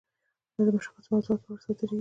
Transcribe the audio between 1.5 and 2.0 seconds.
اړه صادریږي.